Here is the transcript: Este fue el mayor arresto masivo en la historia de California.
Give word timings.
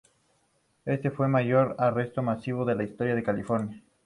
Este 0.85 1.11
fue 1.11 1.27
el 1.27 1.31
mayor 1.31 1.75
arresto 1.77 2.23
masivo 2.23 2.67
en 2.71 2.75
la 2.79 2.83
historia 2.85 3.13
de 3.13 3.21
California. 3.21 3.83